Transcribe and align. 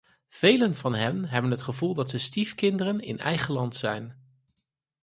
Velen 0.29 0.73
van 0.73 0.93
hen 0.95 1.25
hebben 1.25 1.51
het 1.51 1.61
gevoel 1.61 1.93
dat 1.93 2.09
ze 2.09 2.17
stiefkinderen 2.17 2.99
in 2.99 3.19
eigen 3.19 3.53
land 3.53 3.75
zijn. 3.75 4.23